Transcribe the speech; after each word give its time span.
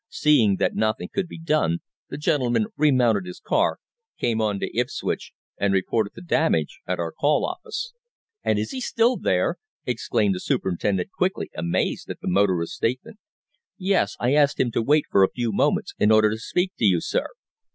Seeing 0.09 0.55
that 0.55 0.73
nothing 0.73 1.09
could 1.13 1.27
be 1.27 1.37
done, 1.39 1.77
the 2.09 2.17
gentleman 2.17 2.65
remounted 2.75 3.27
his 3.27 3.39
car, 3.39 3.77
came 4.17 4.41
on 4.41 4.59
to 4.59 4.75
Ipswich, 4.75 5.31
and 5.59 5.75
reported 5.75 6.13
the 6.15 6.23
damage 6.23 6.79
at 6.87 6.97
our 6.97 7.11
call 7.11 7.45
office." 7.45 7.93
"And 8.43 8.57
is 8.57 8.71
he 8.71 8.81
still 8.81 9.15
there?" 9.15 9.57
exclaimed 9.85 10.33
the 10.33 10.39
superintendent 10.39 11.11
quickly, 11.11 11.51
amazed 11.55 12.09
at 12.09 12.19
the 12.19 12.27
motorist's 12.27 12.77
statement. 12.77 13.19
"Yes. 13.77 14.17
I 14.19 14.33
asked 14.33 14.59
him 14.59 14.71
to 14.71 14.81
wait 14.81 15.03
for 15.07 15.23
a 15.23 15.29
few 15.29 15.51
moments 15.53 15.93
in 15.99 16.11
order 16.11 16.31
to 16.31 16.39
speak 16.39 16.71
to 16.79 16.85
you, 16.85 16.99
sir." 16.99 17.27